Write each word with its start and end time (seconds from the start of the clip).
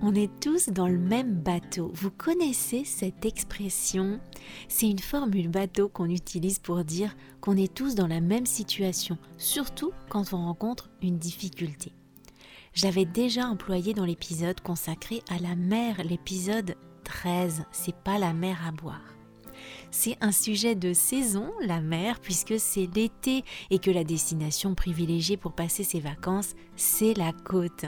On 0.00 0.14
est 0.14 0.30
tous 0.38 0.68
dans 0.68 0.86
le 0.86 0.96
même 0.96 1.34
bateau. 1.34 1.90
Vous 1.92 2.12
connaissez 2.12 2.84
cette 2.84 3.24
expression? 3.24 4.20
C'est 4.68 4.88
une 4.88 5.00
formule 5.00 5.48
bateau 5.48 5.88
qu'on 5.88 6.08
utilise 6.08 6.60
pour 6.60 6.84
dire 6.84 7.16
qu'on 7.40 7.56
est 7.56 7.74
tous 7.74 7.96
dans 7.96 8.06
la 8.06 8.20
même 8.20 8.46
situation, 8.46 9.18
surtout 9.38 9.90
quand 10.08 10.32
on 10.32 10.44
rencontre 10.44 10.88
une 11.02 11.18
difficulté. 11.18 11.90
J'avais 12.74 13.06
déjà 13.06 13.48
employé 13.48 13.92
dans 13.92 14.04
l'épisode 14.04 14.60
consacré 14.60 15.20
à 15.28 15.40
la 15.40 15.56
mer, 15.56 15.96
l'épisode 16.04 16.76
13, 17.02 17.64
c'est 17.72 17.96
pas 17.96 18.18
la 18.18 18.32
mer 18.32 18.56
à 18.64 18.70
boire. 18.70 19.16
C'est 19.90 20.16
un 20.20 20.30
sujet 20.30 20.76
de 20.76 20.92
saison, 20.92 21.50
la 21.60 21.80
mer, 21.80 22.20
puisque 22.20 22.60
c'est 22.60 22.88
l'été 22.94 23.42
et 23.70 23.80
que 23.80 23.90
la 23.90 24.04
destination 24.04 24.76
privilégiée 24.76 25.36
pour 25.36 25.54
passer 25.54 25.82
ses 25.82 25.98
vacances, 25.98 26.54
c'est 26.76 27.14
la 27.14 27.32
côte 27.32 27.86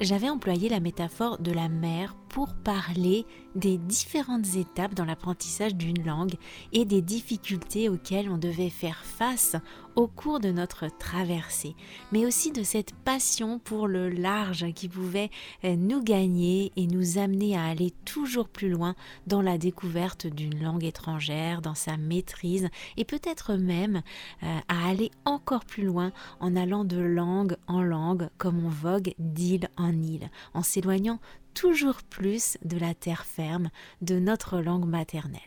j'avais 0.00 0.28
employé 0.28 0.68
la 0.68 0.80
métaphore 0.80 1.38
de 1.38 1.52
la 1.52 1.68
mer 1.68 2.16
pour 2.28 2.54
parler 2.54 3.26
des 3.54 3.78
différentes 3.78 4.56
étapes 4.56 4.94
dans 4.94 5.04
l'apprentissage 5.04 5.76
d'une 5.76 6.04
langue 6.04 6.34
et 6.72 6.84
des 6.84 7.00
difficultés 7.00 7.88
auxquelles 7.88 8.28
on 8.28 8.38
devait 8.38 8.70
faire 8.70 9.04
face 9.04 9.56
au 9.96 10.06
cours 10.06 10.40
de 10.40 10.50
notre 10.50 10.88
traversée, 10.88 11.74
mais 12.12 12.26
aussi 12.26 12.52
de 12.52 12.62
cette 12.62 12.92
passion 12.92 13.58
pour 13.58 13.88
le 13.88 14.08
large 14.08 14.72
qui 14.74 14.88
pouvait 14.88 15.30
euh, 15.64 15.76
nous 15.76 16.02
gagner 16.02 16.72
et 16.76 16.86
nous 16.86 17.18
amener 17.18 17.56
à 17.56 17.64
aller 17.64 17.92
toujours 18.04 18.48
plus 18.48 18.68
loin 18.68 18.94
dans 19.26 19.42
la 19.42 19.58
découverte 19.58 20.26
d'une 20.26 20.62
langue 20.62 20.84
étrangère, 20.84 21.62
dans 21.62 21.74
sa 21.74 21.96
maîtrise 21.96 22.68
et 22.96 23.04
peut-être 23.04 23.54
même 23.54 24.02
euh, 24.42 24.58
à 24.68 24.88
aller 24.88 25.10
encore 25.24 25.64
plus 25.64 25.84
loin 25.84 26.12
en 26.40 26.56
allant 26.56 26.84
de 26.84 26.98
langue 26.98 27.56
en 27.66 27.82
langue 27.82 28.28
comme 28.38 28.64
on 28.64 28.68
vogue 28.68 29.14
d'île 29.18 29.68
en 29.76 29.92
île, 29.92 30.30
en 30.54 30.62
s'éloignant 30.62 31.20
toujours 31.54 32.02
plus 32.02 32.58
de 32.64 32.76
la 32.76 32.94
terre 32.94 33.24
ferme, 33.24 33.70
de 34.02 34.18
notre 34.18 34.60
langue 34.60 34.86
maternelle. 34.86 35.40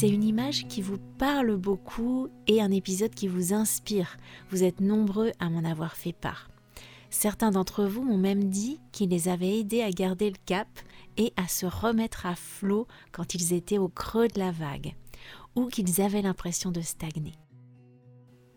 C'est 0.00 0.08
une 0.08 0.22
image 0.22 0.68
qui 0.68 0.80
vous 0.80 0.98
parle 1.18 1.56
beaucoup 1.56 2.28
et 2.46 2.62
un 2.62 2.70
épisode 2.70 3.12
qui 3.12 3.26
vous 3.26 3.52
inspire. 3.52 4.16
Vous 4.48 4.62
êtes 4.62 4.80
nombreux 4.80 5.32
à 5.40 5.50
m'en 5.50 5.68
avoir 5.68 5.96
fait 5.96 6.12
part. 6.12 6.48
Certains 7.10 7.50
d'entre 7.50 7.84
vous 7.84 8.04
m'ont 8.04 8.16
même 8.16 8.44
dit 8.44 8.78
qu'il 8.92 9.10
les 9.10 9.28
avait 9.28 9.58
aidés 9.58 9.82
à 9.82 9.90
garder 9.90 10.30
le 10.30 10.36
cap 10.46 10.68
et 11.16 11.32
à 11.36 11.48
se 11.48 11.66
remettre 11.66 12.26
à 12.26 12.36
flot 12.36 12.86
quand 13.10 13.34
ils 13.34 13.52
étaient 13.52 13.78
au 13.78 13.88
creux 13.88 14.28
de 14.28 14.38
la 14.38 14.52
vague, 14.52 14.94
ou 15.56 15.66
qu'ils 15.66 16.00
avaient 16.00 16.22
l'impression 16.22 16.70
de 16.70 16.80
stagner. 16.80 17.34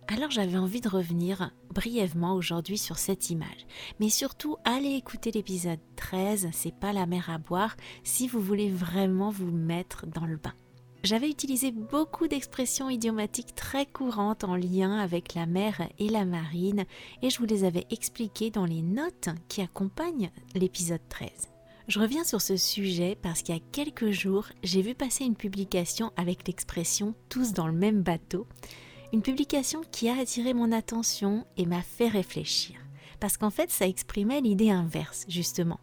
Alors 0.09 0.29
j'avais 0.29 0.59
envie 0.59 0.81
de 0.81 0.89
revenir 0.89 1.49
brièvement 1.73 2.35
aujourd'hui 2.35 2.77
sur 2.77 2.99
cette 2.99 3.31
image, 3.31 3.65
mais 3.99 4.09
surtout 4.09 4.57
allez 4.63 4.93
écouter 4.93 5.31
l'épisode 5.31 5.79
13, 5.95 6.49
c'est 6.51 6.79
pas 6.79 6.93
la 6.93 7.07
mer 7.07 7.31
à 7.31 7.39
boire, 7.39 7.75
si 8.03 8.27
vous 8.27 8.41
voulez 8.41 8.69
vraiment 8.69 9.31
vous 9.31 9.49
mettre 9.49 10.05
dans 10.05 10.27
le 10.27 10.37
bain. 10.37 10.53
J'avais 11.03 11.29
utilisé 11.29 11.71
beaucoup 11.71 12.27
d'expressions 12.27 12.89
idiomatiques 12.89 13.55
très 13.55 13.87
courantes 13.87 14.43
en 14.43 14.55
lien 14.55 14.99
avec 14.99 15.33
la 15.33 15.47
mer 15.47 15.81
et 15.97 16.09
la 16.09 16.25
marine 16.25 16.85
et 17.23 17.31
je 17.31 17.39
vous 17.39 17.45
les 17.45 17.63
avais 17.63 17.87
expliquées 17.89 18.51
dans 18.51 18.65
les 18.65 18.83
notes 18.83 19.29
qui 19.47 19.61
accompagnent 19.61 20.29
l'épisode 20.53 21.01
13. 21.09 21.29
Je 21.87 21.99
reviens 21.99 22.23
sur 22.23 22.39
ce 22.39 22.55
sujet 22.55 23.17
parce 23.19 23.41
qu'il 23.41 23.55
y 23.55 23.57
a 23.57 23.61
quelques 23.71 24.11
jours, 24.11 24.45
j'ai 24.61 24.83
vu 24.83 24.93
passer 24.93 25.25
une 25.25 25.35
publication 25.35 26.11
avec 26.17 26.47
l'expression 26.47 27.15
tous 27.29 27.53
dans 27.53 27.67
le 27.67 27.73
même 27.73 28.03
bateau, 28.03 28.45
une 29.11 29.23
publication 29.23 29.81
qui 29.91 30.07
a 30.07 30.19
attiré 30.19 30.53
mon 30.53 30.71
attention 30.71 31.45
et 31.57 31.65
m'a 31.65 31.81
fait 31.81 32.09
réfléchir 32.09 32.75
parce 33.21 33.37
qu'en 33.37 33.49
fait 33.49 33.71
ça 33.71 33.87
exprimait 33.87 34.41
l'idée 34.41 34.71
inverse 34.71 35.25
justement. 35.29 35.79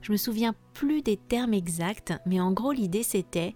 Je 0.00 0.12
me 0.12 0.16
souviens 0.16 0.54
plus 0.74 1.02
des 1.02 1.16
termes 1.16 1.54
exacts, 1.54 2.12
mais 2.26 2.40
en 2.40 2.52
gros 2.52 2.72
l'idée 2.72 3.02
c'était 3.02 3.54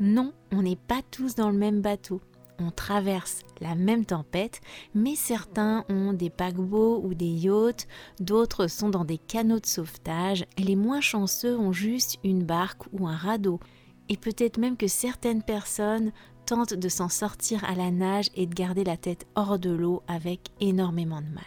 non, 0.00 0.32
on 0.52 0.62
n'est 0.62 0.76
pas 0.76 1.02
tous 1.10 1.34
dans 1.34 1.50
le 1.50 1.58
même 1.58 1.80
bateau. 1.80 2.20
On 2.60 2.70
traverse 2.70 3.42
la 3.60 3.74
même 3.74 4.04
tempête, 4.04 4.60
mais 4.94 5.14
certains 5.14 5.84
ont 5.88 6.12
des 6.12 6.30
paquebots 6.30 7.00
ou 7.04 7.14
des 7.14 7.26
yachts, 7.26 7.86
d'autres 8.20 8.66
sont 8.66 8.88
dans 8.88 9.04
des 9.04 9.18
canots 9.18 9.60
de 9.60 9.66
sauvetage, 9.66 10.44
et 10.56 10.62
les 10.62 10.76
moins 10.76 11.00
chanceux 11.00 11.56
ont 11.56 11.72
juste 11.72 12.18
une 12.24 12.44
barque 12.44 12.82
ou 12.92 13.06
un 13.06 13.16
radeau. 13.16 13.60
Et 14.08 14.16
peut-être 14.16 14.58
même 14.58 14.76
que 14.76 14.88
certaines 14.88 15.42
personnes 15.42 16.12
tentent 16.46 16.74
de 16.74 16.88
s'en 16.88 17.08
sortir 17.08 17.62
à 17.64 17.74
la 17.74 17.90
nage 17.90 18.30
et 18.34 18.46
de 18.46 18.54
garder 18.54 18.82
la 18.82 18.96
tête 18.96 19.26
hors 19.34 19.58
de 19.58 19.70
l'eau 19.70 20.02
avec 20.08 20.48
énormément 20.60 21.20
de 21.20 21.28
mal. 21.28 21.44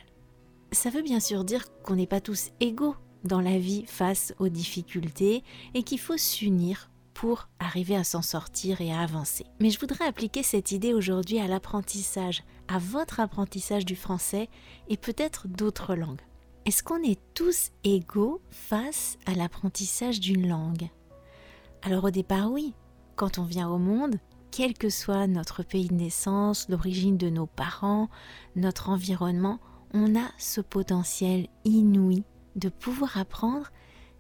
Ça 0.71 0.89
veut 0.89 1.01
bien 1.01 1.19
sûr 1.19 1.43
dire 1.43 1.65
qu'on 1.83 1.95
n'est 1.95 2.07
pas 2.07 2.21
tous 2.21 2.51
égaux 2.59 2.95
dans 3.23 3.41
la 3.41 3.57
vie 3.57 3.83
face 3.87 4.33
aux 4.39 4.49
difficultés 4.49 5.43
et 5.73 5.83
qu'il 5.83 5.99
faut 5.99 6.17
s'unir 6.17 6.90
pour 7.21 7.47
arriver 7.59 7.95
à 7.95 8.03
s'en 8.03 8.23
sortir 8.23 8.81
et 8.81 8.91
à 8.91 9.01
avancer. 9.01 9.45
Mais 9.59 9.69
je 9.69 9.79
voudrais 9.79 10.07
appliquer 10.07 10.41
cette 10.41 10.71
idée 10.71 10.95
aujourd'hui 10.95 11.37
à 11.37 11.45
l'apprentissage, 11.45 12.43
à 12.67 12.79
votre 12.79 13.19
apprentissage 13.19 13.85
du 13.85 13.95
français 13.95 14.49
et 14.89 14.97
peut-être 14.97 15.47
d'autres 15.47 15.93
langues. 15.93 16.23
Est-ce 16.65 16.81
qu'on 16.81 17.03
est 17.03 17.19
tous 17.35 17.69
égaux 17.83 18.41
face 18.49 19.19
à 19.27 19.35
l'apprentissage 19.35 20.19
d'une 20.19 20.49
langue? 20.49 20.89
Alors 21.83 22.05
au 22.05 22.09
départ 22.09 22.51
oui, 22.51 22.73
quand 23.15 23.37
on 23.37 23.43
vient 23.43 23.69
au 23.69 23.77
monde, 23.77 24.15
quel 24.49 24.73
que 24.73 24.89
soit 24.89 25.27
notre 25.27 25.61
pays 25.61 25.89
de 25.89 25.93
naissance, 25.93 26.69
l'origine 26.69 27.17
de 27.17 27.29
nos 27.29 27.45
parents, 27.45 28.09
notre 28.55 28.89
environnement, 28.89 29.59
on 29.93 30.15
a 30.15 30.27
ce 30.39 30.59
potentiel 30.59 31.49
inouï 31.65 32.23
de 32.55 32.69
pouvoir 32.69 33.19
apprendre 33.19 33.69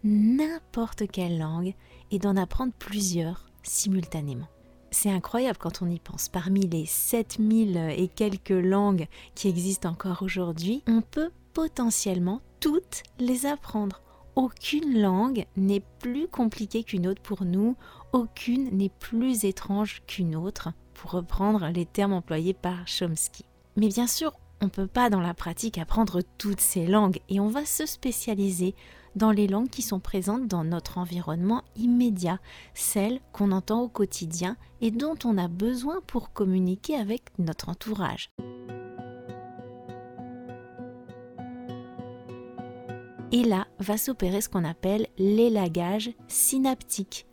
n'importe 0.03 1.09
quelle 1.11 1.37
langue 1.39 1.73
et 2.11 2.19
d'en 2.19 2.35
apprendre 2.35 2.73
plusieurs 2.77 3.45
simultanément. 3.63 4.47
C'est 4.91 5.09
incroyable 5.09 5.57
quand 5.57 5.81
on 5.81 5.89
y 5.89 5.99
pense. 5.99 6.27
Parmi 6.27 6.67
les 6.67 6.85
7000 6.85 7.77
et 7.95 8.09
quelques 8.09 8.49
langues 8.49 9.07
qui 9.35 9.47
existent 9.47 9.89
encore 9.89 10.21
aujourd'hui, 10.21 10.83
on 10.87 11.01
peut 11.01 11.31
potentiellement 11.53 12.41
toutes 12.59 13.03
les 13.19 13.45
apprendre. 13.45 14.01
Aucune 14.35 15.01
langue 15.01 15.45
n'est 15.55 15.83
plus 15.99 16.27
compliquée 16.27 16.83
qu'une 16.83 17.07
autre 17.07 17.21
pour 17.21 17.45
nous, 17.45 17.75
aucune 18.13 18.69
n'est 18.77 18.89
plus 18.89 19.45
étrange 19.45 20.01
qu'une 20.07 20.35
autre, 20.35 20.69
pour 20.93 21.11
reprendre 21.11 21.67
les 21.67 21.85
termes 21.85 22.13
employés 22.13 22.53
par 22.53 22.85
Chomsky. 22.85 23.45
Mais 23.77 23.87
bien 23.87 24.07
sûr, 24.07 24.33
on 24.61 24.65
ne 24.65 24.69
peut 24.69 24.87
pas 24.87 25.09
dans 25.09 25.19
la 25.19 25.33
pratique 25.33 25.77
apprendre 25.77 26.21
toutes 26.37 26.61
ces 26.61 26.85
langues 26.85 27.19
et 27.29 27.39
on 27.39 27.47
va 27.47 27.65
se 27.65 27.85
spécialiser 27.85 28.75
dans 29.15 29.31
les 29.31 29.47
langues 29.47 29.69
qui 29.69 29.81
sont 29.81 29.99
présentes 29.99 30.47
dans 30.47 30.63
notre 30.63 30.97
environnement 30.97 31.63
immédiat, 31.75 32.39
celles 32.73 33.19
qu'on 33.33 33.51
entend 33.51 33.81
au 33.81 33.89
quotidien 33.89 34.57
et 34.81 34.91
dont 34.91 35.15
on 35.25 35.37
a 35.37 35.47
besoin 35.47 36.01
pour 36.07 36.33
communiquer 36.33 36.95
avec 36.95 37.23
notre 37.37 37.69
entourage. 37.69 38.31
Et 43.33 43.43
là 43.43 43.67
va 43.79 43.97
s'opérer 43.97 44.41
ce 44.41 44.49
qu'on 44.49 44.65
appelle 44.65 45.07
l'élagage 45.17 46.11
synaptique. 46.27 47.25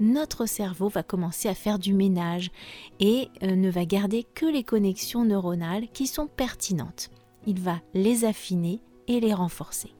Notre 0.00 0.46
cerveau 0.46 0.88
va 0.88 1.04
commencer 1.04 1.48
à 1.48 1.54
faire 1.54 1.78
du 1.78 1.94
ménage 1.94 2.50
et 2.98 3.28
euh, 3.42 3.54
ne 3.54 3.70
va 3.70 3.84
garder 3.84 4.24
que 4.24 4.46
les 4.46 4.64
connexions 4.64 5.24
neuronales 5.24 5.86
qui 5.92 6.08
sont 6.08 6.26
pertinentes. 6.26 7.10
Il 7.46 7.60
va 7.60 7.80
les 7.94 8.24
affiner 8.24 8.80
et 9.06 9.20
les 9.20 9.34
renforcer. 9.34 9.94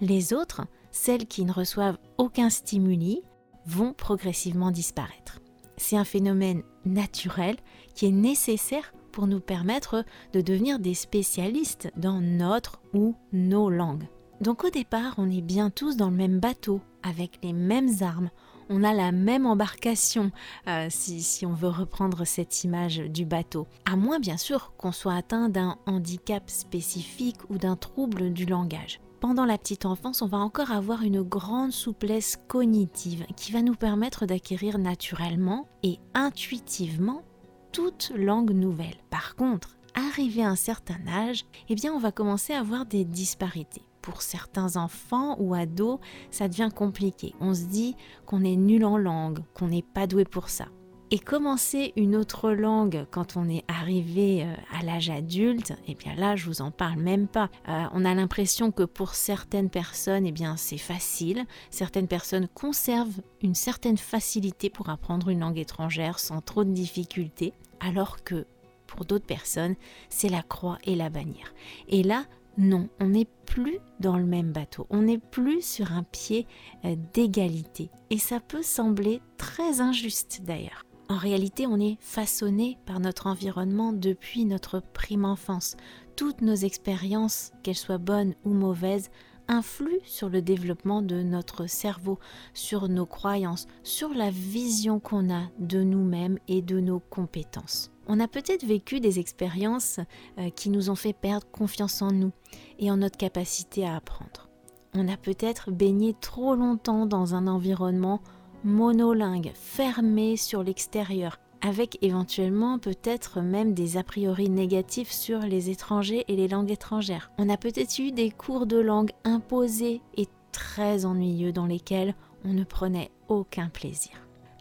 Les 0.00 0.32
autres, 0.32 0.62
celles 0.96 1.26
qui 1.26 1.44
ne 1.44 1.52
reçoivent 1.52 1.98
aucun 2.16 2.50
stimuli, 2.50 3.22
vont 3.66 3.92
progressivement 3.92 4.70
disparaître. 4.70 5.40
C'est 5.76 5.96
un 5.96 6.04
phénomène 6.04 6.62
naturel 6.84 7.56
qui 7.94 8.06
est 8.06 8.12
nécessaire 8.12 8.94
pour 9.12 9.26
nous 9.26 9.40
permettre 9.40 10.04
de 10.32 10.40
devenir 10.40 10.78
des 10.78 10.94
spécialistes 10.94 11.90
dans 11.96 12.20
notre 12.20 12.80
ou 12.94 13.14
nos 13.32 13.68
langues. 13.68 14.08
Donc 14.40 14.64
au 14.64 14.70
départ, 14.70 15.14
on 15.18 15.30
est 15.30 15.42
bien 15.42 15.70
tous 15.70 15.96
dans 15.96 16.10
le 16.10 16.16
même 16.16 16.40
bateau, 16.40 16.80
avec 17.02 17.38
les 17.42 17.52
mêmes 17.52 17.90
armes, 18.00 18.30
on 18.68 18.82
a 18.82 18.92
la 18.92 19.12
même 19.12 19.46
embarcation, 19.46 20.32
euh, 20.66 20.88
si, 20.90 21.22
si, 21.22 21.46
on 21.46 21.52
veut 21.52 21.68
reprendre 21.68 22.24
cette 22.24 22.64
image 22.64 22.98
du 22.98 23.24
bateau. 23.24 23.68
À 23.84 23.96
moins 23.96 24.18
bien 24.18 24.36
sûr 24.36 24.72
qu'on 24.76 24.92
soit 24.92 25.14
atteint 25.14 25.48
d'un 25.48 25.76
handicap 25.86 26.50
spécifique 26.50 27.38
ou 27.48 27.58
d'un 27.58 27.76
trouble 27.76 28.32
du 28.32 28.44
langage. 28.44 28.98
Pendant 29.28 29.44
la 29.44 29.58
petite 29.58 29.86
enfance, 29.86 30.22
on 30.22 30.28
va 30.28 30.38
encore 30.38 30.70
avoir 30.70 31.02
une 31.02 31.20
grande 31.20 31.72
souplesse 31.72 32.38
cognitive 32.46 33.26
qui 33.36 33.50
va 33.50 33.60
nous 33.60 33.74
permettre 33.74 34.24
d'acquérir 34.24 34.78
naturellement 34.78 35.66
et 35.82 35.98
intuitivement 36.14 37.24
toute 37.72 38.12
langue 38.14 38.52
nouvelle. 38.52 38.94
Par 39.10 39.34
contre, 39.34 39.78
arrivé 39.96 40.44
à 40.44 40.50
un 40.50 40.54
certain 40.54 41.04
âge, 41.08 41.44
eh 41.68 41.74
bien 41.74 41.92
on 41.92 41.98
va 41.98 42.12
commencer 42.12 42.52
à 42.52 42.60
avoir 42.60 42.86
des 42.86 43.04
disparités 43.04 43.82
pour 44.00 44.22
certains 44.22 44.76
enfants 44.76 45.34
ou 45.40 45.54
ados, 45.54 45.98
ça 46.30 46.46
devient 46.46 46.70
compliqué. 46.72 47.34
On 47.40 47.52
se 47.52 47.64
dit 47.64 47.96
qu'on 48.26 48.44
est 48.44 48.54
nul 48.54 48.84
en 48.84 48.96
langue, 48.96 49.40
qu'on 49.54 49.66
n'est 49.66 49.82
pas 49.82 50.06
doué 50.06 50.24
pour 50.24 50.48
ça. 50.48 50.66
Et 51.12 51.20
commencer 51.20 51.92
une 51.94 52.16
autre 52.16 52.50
langue 52.50 53.06
quand 53.12 53.36
on 53.36 53.48
est 53.48 53.62
arrivé 53.68 54.42
euh, 54.42 54.52
à 54.76 54.82
l'âge 54.82 55.08
adulte, 55.08 55.72
eh 55.86 55.94
bien 55.94 56.16
là, 56.16 56.34
je 56.34 56.46
vous 56.46 56.62
en 56.62 56.72
parle 56.72 56.98
même 56.98 57.28
pas. 57.28 57.48
Euh, 57.68 57.84
on 57.92 58.04
a 58.04 58.12
l'impression 58.12 58.72
que 58.72 58.82
pour 58.82 59.14
certaines 59.14 59.70
personnes, 59.70 60.26
eh 60.26 60.32
bien 60.32 60.56
c'est 60.56 60.78
facile. 60.78 61.44
Certaines 61.70 62.08
personnes 62.08 62.48
conservent 62.48 63.20
une 63.40 63.54
certaine 63.54 63.98
facilité 63.98 64.68
pour 64.68 64.88
apprendre 64.88 65.28
une 65.28 65.40
langue 65.40 65.58
étrangère 65.58 66.18
sans 66.18 66.40
trop 66.40 66.64
de 66.64 66.72
difficultés, 66.72 67.52
alors 67.78 68.24
que 68.24 68.44
pour 68.88 69.04
d'autres 69.04 69.26
personnes, 69.26 69.76
c'est 70.08 70.28
la 70.28 70.42
croix 70.42 70.78
et 70.82 70.96
la 70.96 71.08
bannière. 71.08 71.54
Et 71.88 72.02
là, 72.02 72.24
non, 72.58 72.88
on 73.00 73.08
n'est 73.08 73.28
plus 73.44 73.78
dans 74.00 74.16
le 74.16 74.24
même 74.24 74.50
bateau, 74.50 74.86
on 74.90 75.02
n'est 75.02 75.18
plus 75.18 75.62
sur 75.62 75.92
un 75.92 76.02
pied 76.02 76.46
euh, 76.84 76.96
d'égalité. 77.12 77.90
Et 78.10 78.18
ça 78.18 78.40
peut 78.40 78.62
sembler 78.62 79.20
très 79.36 79.80
injuste 79.80 80.40
d'ailleurs. 80.42 80.85
En 81.08 81.16
réalité, 81.16 81.66
on 81.66 81.78
est 81.78 81.98
façonné 82.00 82.78
par 82.84 82.98
notre 82.98 83.28
environnement 83.28 83.92
depuis 83.92 84.44
notre 84.44 84.80
prime 84.80 85.24
enfance. 85.24 85.76
Toutes 86.16 86.40
nos 86.40 86.54
expériences, 86.54 87.52
qu'elles 87.62 87.76
soient 87.76 87.98
bonnes 87.98 88.34
ou 88.44 88.52
mauvaises, 88.52 89.10
influent 89.48 90.02
sur 90.04 90.28
le 90.28 90.42
développement 90.42 91.02
de 91.02 91.22
notre 91.22 91.68
cerveau, 91.68 92.18
sur 92.54 92.88
nos 92.88 93.06
croyances, 93.06 93.68
sur 93.84 94.08
la 94.14 94.30
vision 94.30 94.98
qu'on 94.98 95.32
a 95.32 95.44
de 95.60 95.82
nous-mêmes 95.82 96.38
et 96.48 96.62
de 96.62 96.80
nos 96.80 96.98
compétences. 96.98 97.92
On 98.08 98.18
a 98.18 98.26
peut-être 98.26 98.64
vécu 98.64 98.98
des 98.98 99.18
expériences 99.18 100.00
euh, 100.38 100.50
qui 100.50 100.70
nous 100.70 100.90
ont 100.90 100.94
fait 100.96 101.12
perdre 101.12 101.46
confiance 101.50 102.02
en 102.02 102.12
nous 102.12 102.32
et 102.78 102.90
en 102.90 102.96
notre 102.96 103.16
capacité 103.16 103.86
à 103.86 103.96
apprendre. 103.96 104.48
On 104.94 105.08
a 105.08 105.16
peut-être 105.16 105.70
baigné 105.70 106.14
trop 106.20 106.54
longtemps 106.54 107.06
dans 107.06 107.34
un 107.34 107.46
environnement 107.46 108.20
monolingue, 108.64 109.52
fermé 109.54 110.36
sur 110.36 110.62
l'extérieur, 110.62 111.38
avec 111.60 111.98
éventuellement 112.02 112.78
peut-être 112.78 113.40
même 113.40 113.74
des 113.74 113.96
a 113.96 114.02
priori 114.02 114.48
négatifs 114.48 115.12
sur 115.12 115.40
les 115.40 115.70
étrangers 115.70 116.24
et 116.28 116.36
les 116.36 116.48
langues 116.48 116.70
étrangères. 116.70 117.30
On 117.38 117.48
a 117.48 117.56
peut-être 117.56 117.98
eu 117.98 118.12
des 118.12 118.30
cours 118.30 118.66
de 118.66 118.78
langue 118.78 119.12
imposés 119.24 120.00
et 120.16 120.26
très 120.52 121.04
ennuyeux 121.04 121.52
dans 121.52 121.66
lesquels 121.66 122.14
on 122.44 122.52
ne 122.52 122.64
prenait 122.64 123.10
aucun 123.28 123.68
plaisir. 123.68 124.12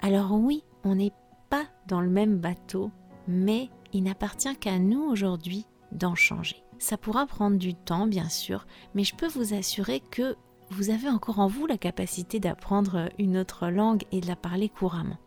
Alors 0.02 0.34
oui, 0.34 0.64
on 0.84 0.96
n'est 0.96 1.14
pas 1.50 1.66
dans 1.88 2.02
le 2.02 2.10
même 2.10 2.38
bateau 2.38 2.92
mais 3.28 3.70
il 3.94 4.04
n'appartient 4.04 4.56
qu'à 4.58 4.80
nous 4.80 5.02
aujourd'hui 5.02 5.66
d'en 5.92 6.16
changer. 6.16 6.64
Ça 6.78 6.98
pourra 6.98 7.26
prendre 7.26 7.58
du 7.58 7.74
temps, 7.74 8.08
bien 8.08 8.30
sûr, 8.30 8.66
mais 8.94 9.04
je 9.04 9.16
peux 9.16 9.28
vous 9.28 9.54
assurer 9.54 10.02
que 10.12 10.36
vous 10.72 10.90
avez 10.90 11.10
encore 11.10 11.40
en 11.40 11.48
vous 11.48 11.66
la 11.66 11.78
capacité 11.78 12.40
d'apprendre 12.40 13.10
une 13.20 13.38
autre 13.38 13.68
langue 13.68 14.04
et 14.12 14.22
de 14.22 14.28
la 14.28 14.36
parler 14.36 14.70
couramment. 14.70 15.18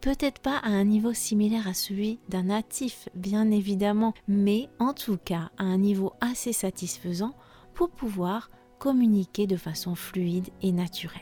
Peut-être 0.00 0.40
pas 0.40 0.58
à 0.58 0.68
un 0.68 0.84
niveau 0.84 1.12
similaire 1.12 1.66
à 1.66 1.74
celui 1.74 2.20
d'un 2.28 2.44
natif, 2.44 3.08
bien 3.14 3.50
évidemment, 3.50 4.14
mais 4.28 4.68
en 4.78 4.92
tout 4.92 5.16
cas 5.16 5.50
à 5.58 5.64
un 5.64 5.78
niveau 5.78 6.12
assez 6.20 6.52
satisfaisant 6.52 7.34
pour 7.74 7.90
pouvoir 7.90 8.50
communiquer 8.78 9.46
de 9.46 9.56
façon 9.56 9.94
fluide 9.94 10.48
et 10.62 10.72
naturelle. 10.72 11.20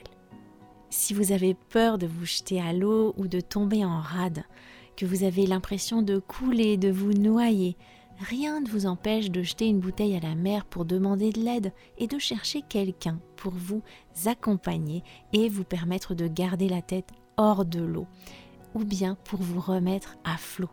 Si 0.91 1.15
vous 1.15 1.33
avez 1.33 1.55
peur 1.55 1.99
de 1.99 2.07
vous 2.07 2.27
jeter 2.27 2.61
à 2.61 2.73
l'eau 2.73 3.15
ou 3.17 3.29
de 3.29 3.41
tomber 3.41 3.85
en 3.85 4.01
rade, 4.01 4.45
que 4.97 5.07
vous 5.07 5.25
avez 5.25 5.47
l'impression 5.47 6.03
de 6.03 6.19
couler, 6.19 6.77
de 6.77 6.91
vous 6.91 7.13
noyer, 7.13 7.77
rien 8.19 8.61
ne 8.61 8.69
vous 8.69 8.87
empêche 8.87 9.31
de 9.31 9.43
jeter 9.43 9.67
une 9.67 9.81
bouteille 9.81 10.17
à 10.17 10.21
la 10.21 10.35
mer 10.35 10.65
pour 10.65 10.85
demander 10.85 11.31
de 11.31 11.41
l'aide 11.41 11.73
et 11.99 12.07
de 12.07 12.19
chercher 12.19 12.63
quelqu'un 12.63 13.21
pour 13.37 13.53
vous 13.53 13.83
accompagner 14.27 15.03
et 15.33 15.49
vous 15.49 15.65
permettre 15.65 16.15
de 16.15 16.27
garder 16.27 16.69
la 16.69 16.83
tête 16.83 17.11
hors 17.37 17.65
de 17.65 17.81
l'eau, 17.81 18.07
ou 18.75 18.85
bien 18.85 19.17
pour 19.25 19.41
vous 19.41 19.61
remettre 19.61 20.17
à 20.25 20.37
flot. 20.37 20.71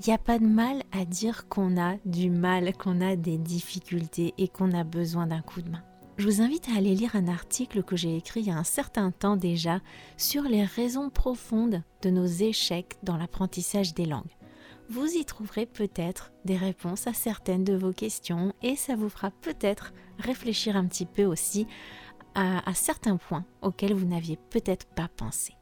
Il 0.00 0.08
n'y 0.08 0.14
a 0.14 0.18
pas 0.18 0.38
de 0.38 0.46
mal 0.46 0.82
à 0.92 1.04
dire 1.04 1.48
qu'on 1.48 1.78
a 1.78 1.96
du 2.06 2.30
mal, 2.30 2.72
qu'on 2.74 3.00
a 3.00 3.16
des 3.16 3.36
difficultés 3.36 4.32
et 4.38 4.48
qu'on 4.48 4.72
a 4.72 4.84
besoin 4.84 5.26
d'un 5.26 5.42
coup 5.42 5.62
de 5.62 5.70
main 5.70 5.82
je 6.20 6.26
vous 6.26 6.42
invite 6.42 6.68
à 6.68 6.76
aller 6.76 6.94
lire 6.94 7.16
un 7.16 7.28
article 7.28 7.82
que 7.82 7.96
j'ai 7.96 8.14
écrit 8.14 8.40
il 8.40 8.48
y 8.48 8.50
a 8.50 8.56
un 8.58 8.64
certain 8.64 9.10
temps 9.10 9.36
déjà 9.36 9.80
sur 10.18 10.42
les 10.42 10.64
raisons 10.64 11.08
profondes 11.08 11.82
de 12.02 12.10
nos 12.10 12.26
échecs 12.26 12.98
dans 13.02 13.16
l'apprentissage 13.16 13.94
des 13.94 14.04
langues. 14.04 14.36
Vous 14.90 15.06
y 15.06 15.24
trouverez 15.24 15.66
peut-être 15.66 16.32
des 16.44 16.56
réponses 16.56 17.06
à 17.06 17.14
certaines 17.14 17.62
de 17.62 17.74
vos 17.76 17.92
questions 17.92 18.52
et 18.60 18.74
ça 18.74 18.96
vous 18.96 19.08
fera 19.08 19.30
peut-être 19.30 19.92
réfléchir 20.18 20.74
un 20.74 20.84
petit 20.84 21.06
peu 21.06 21.24
aussi 21.24 21.68
à, 22.34 22.74
certains 22.74 23.16
points 23.16 23.44
auxquels 23.62 23.94
vous 23.94 24.06
n'aviez 24.06 24.36
peut-être 24.36 24.86
pas 24.88 25.06
pensé. 25.16 25.54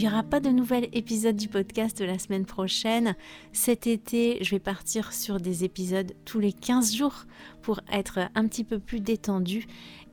Il 0.00 0.04
n'y 0.04 0.12
aura 0.12 0.22
pas 0.22 0.40
de 0.40 0.48
nouvel 0.48 0.88
épisode 0.94 1.36
du 1.36 1.46
podcast 1.46 2.00
la 2.00 2.18
semaine 2.18 2.46
prochaine. 2.46 3.14
Cet 3.52 3.86
été, 3.86 4.42
je 4.42 4.52
vais 4.52 4.58
partir 4.58 5.12
sur 5.12 5.38
des 5.38 5.62
épisodes 5.62 6.14
tous 6.24 6.38
les 6.38 6.54
15 6.54 6.94
jours 6.94 7.26
pour 7.60 7.80
être 7.92 8.20
un 8.34 8.48
petit 8.48 8.64
peu 8.64 8.78
plus 8.78 9.00
détendu 9.00 9.66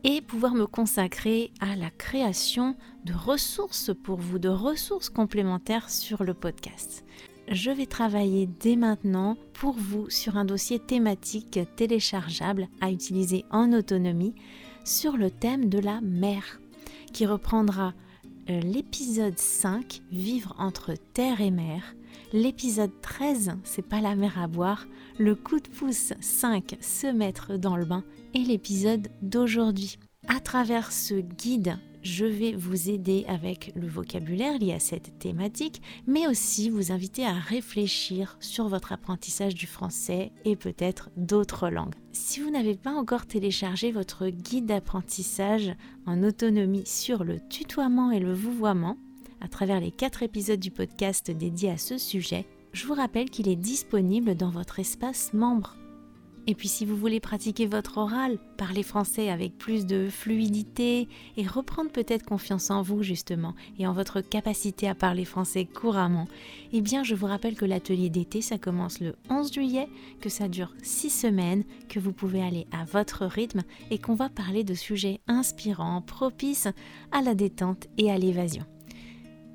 et 0.03 0.20
pouvoir 0.20 0.56
me 0.56 0.67
consacrer 0.67 1.53
à 1.62 1.77
la 1.77 1.89
création 1.89 2.75
de 3.06 3.13
ressources 3.13 3.91
pour 4.03 4.20
vous, 4.20 4.39
de 4.39 4.50
ressources 4.50 5.08
complémentaires 5.08 5.89
sur 5.89 6.25
le 6.25 6.34
podcast. 6.34 7.06
Je 7.48 7.72
vais 7.72 7.86
travailler 7.86 8.46
dès 8.60 8.75
maintenant 8.75 9.38
pour 9.53 9.75
vous 9.77 10.10
sur 10.10 10.36
un 10.36 10.44
dossier 10.44 10.79
thématique 10.79 11.62
téléchargeable 11.77 12.67
à 12.82 12.91
utiliser 12.91 13.46
en 13.51 13.72
autonomie 13.72 14.36
sur 14.84 15.15
le 15.15 15.32
thème 15.32 15.70
de 15.70 15.79
la 15.79 16.01
mer 16.01 16.60
qui 17.13 17.25
reprendra 17.25 17.94
l'épisode 18.48 19.38
5, 19.38 20.01
Vivre 20.12 20.56
entre 20.58 20.94
terre 21.13 21.42
et 21.42 21.51
mer, 21.51 21.96
l'épisode 22.34 22.92
13, 23.01 23.58
C'est 23.63 23.88
pas 23.88 24.01
la 24.01 24.16
mer 24.16 24.39
à 24.39 24.48
boire, 24.48 24.88
le 25.18 25.36
coup 25.36 25.60
de 25.60 25.68
pouce 25.68 26.13
5, 26.20 26.77
Se 26.80 27.08
mettre 27.08 27.58
dans 27.58 27.75
le 27.75 27.86
bain, 27.86 28.04
et 28.34 28.39
l'épisode 28.39 29.10
d'aujourd'hui. 29.22 29.98
À 30.27 30.39
travers 30.39 30.92
ce 30.92 31.16
guide, 31.16 31.77
je 32.07 32.25
vais 32.25 32.53
vous 32.53 32.89
aider 32.89 33.25
avec 33.27 33.73
le 33.75 33.87
vocabulaire 33.87 34.57
lié 34.57 34.71
à 34.71 34.79
cette 34.79 35.19
thématique, 35.19 35.81
mais 36.07 36.25
aussi 36.27 36.69
vous 36.69 36.93
inviter 36.93 37.25
à 37.25 37.33
réfléchir 37.33 38.37
sur 38.39 38.69
votre 38.69 38.93
apprentissage 38.93 39.53
du 39.53 39.67
français 39.67 40.31
et 40.45 40.55
peut-être 40.55 41.09
d'autres 41.17 41.69
langues. 41.69 41.95
Si 42.13 42.39
vous 42.39 42.49
n'avez 42.49 42.75
pas 42.75 42.93
encore 42.93 43.25
téléchargé 43.25 43.91
votre 43.91 44.29
guide 44.29 44.67
d'apprentissage 44.67 45.73
en 46.05 46.23
autonomie 46.23 46.85
sur 46.85 47.25
le 47.25 47.39
tutoiement 47.49 48.09
et 48.11 48.19
le 48.19 48.33
vouvoiement, 48.33 48.97
à 49.41 49.49
travers 49.49 49.81
les 49.81 49.91
quatre 49.91 50.23
épisodes 50.23 50.59
du 50.59 50.71
podcast 50.71 51.29
dédiés 51.29 51.71
à 51.71 51.77
ce 51.77 51.97
sujet, 51.97 52.45
je 52.71 52.87
vous 52.87 52.93
rappelle 52.93 53.29
qu'il 53.29 53.49
est 53.49 53.55
disponible 53.57 54.35
dans 54.35 54.49
votre 54.49 54.79
espace 54.79 55.33
membre 55.33 55.75
Et 56.50 56.56
puis 56.56 56.70
si 56.70 56.86
vous 56.86 56.96
voulez 56.96 57.20
pratiquer 57.20 57.66
votre 57.66 57.98
oral, 57.98 58.39
parler 58.56 58.82
français 58.82 59.30
avec 59.30 59.58
plus 59.58 59.86
de 59.86 60.08
fluidité 60.10 61.10
et 61.36 61.46
reprendre 61.46 61.92
peut-être 61.92 62.25
confiance 62.25 62.72
en 62.72 62.82
vous 62.82 63.04
justement 63.04 63.54
et 63.77 63.86
en 63.86 63.92
votre 63.92 64.22
capacité 64.22 64.88
à 64.88 64.96
parler 64.96 65.25
français 65.25 65.66
couramment, 65.66 66.30
eh 66.72 66.80
bien 66.80 67.04
je 67.04 67.16
vous 67.16 67.25
rappelle 67.25 67.56
que 67.56 67.66
l'atelier 67.66 68.10
d'été 68.10 68.42
ça 68.42 68.58
commence 68.58 69.01
le 69.01 69.16
11 69.30 69.51
juillet, 69.51 69.89
que 70.22 70.30
ça 70.30 70.48
dure 70.48 70.74
6 70.84 71.10
semaines, 71.10 71.66
que 71.89 72.00
vous 72.00 72.13
pouvez 72.13 72.42
aller 72.42 72.66
à 72.72 72.86
votre 72.86 73.25
rythme 73.25 73.63
et 73.92 73.98
qu'on 73.98 74.16
va 74.16 74.30
parler 74.30 74.63
de 74.63 74.74
sujets 74.74 75.20
inspirants, 75.27 76.01
propices 76.01 76.70
à 77.12 77.22
la 77.22 77.36
détente 77.36 77.88
et 77.98 78.10
à 78.10 78.18
l'évasion. 78.18 78.63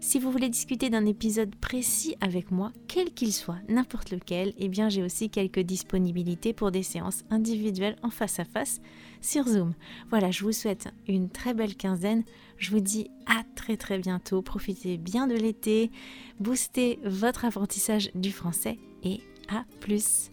Si 0.03 0.19
vous 0.19 0.33
voulez 0.33 0.49
discuter 0.49 0.91
d'un 0.91 1.07
épisode 1.07 1.55
précis 1.55 2.17
avec 2.21 2.51
moi, 2.51 2.73
quel 2.89 3.15
qu'il 3.15 3.33
soit, 3.33 3.61
n'importe 3.69 4.11
lequel, 4.11 4.53
eh 4.59 4.69
bien 4.69 4.89
j'ai 4.89 5.05
aussi 5.05 5.31
quelques 5.31 5.61
disponibilités 5.61 6.53
pour 6.53 6.73
des 6.73 6.83
séances 6.83 7.23
individuelles 7.31 7.95
en 8.03 8.11
face 8.11 8.41
à 8.41 8.45
face 8.45 8.81
sur 9.21 9.47
Zoom. 9.47 9.75
Voilà, 10.11 10.33
je 10.33 10.43
vous 10.43 10.51
souhaite 10.51 10.89
une 11.07 11.31
très 11.31 11.55
belle 11.55 11.77
quinzaine. 11.77 12.25
Je 12.59 12.73
vous 12.73 12.81
dis 12.81 13.11
à 13.27 13.45
très 13.55 13.77
très 13.77 14.01
bientôt. 14.01 14.43
Profitez 14.43 14.99
bien 14.99 15.29
de 15.29 15.37
l'été, 15.37 15.93
boostez 16.41 16.99
votre 17.05 17.45
apprentissage 17.45 18.11
du 18.17 18.33
français 18.33 18.81
et 19.05 19.21
à 19.49 19.65
plus. 19.79 20.33